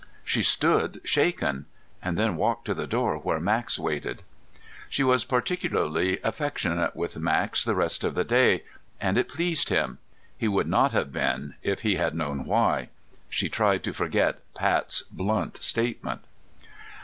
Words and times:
She 0.23 0.41
stood 0.41 0.99
shaken, 1.03 1.67
and 2.01 2.17
then 2.17 2.35
walked 2.35 2.65
to 2.65 2.73
the 2.73 2.87
door 2.87 3.17
where 3.19 3.39
Max 3.39 3.77
waited. 3.77 4.23
She 4.89 5.03
was 5.03 5.23
particularly 5.23 6.19
affectionate 6.23 6.95
with 6.95 7.19
Max 7.19 7.63
the 7.63 7.75
rest 7.75 8.03
of 8.03 8.15
the 8.15 8.23
day, 8.23 8.63
and 8.99 9.15
it 9.15 9.29
pleased 9.29 9.69
him. 9.69 9.99
He 10.35 10.47
would 10.47 10.65
not 10.65 10.91
have 10.91 11.11
been 11.13 11.53
if 11.61 11.81
he 11.83 11.97
had 11.97 12.15
known 12.15 12.45
why. 12.47 12.89
She 13.29 13.47
tried 13.47 13.83
to 13.83 13.93
forget 13.93 14.39
Pat's 14.55 15.03
blunt 15.03 15.57
statement. 15.57 16.21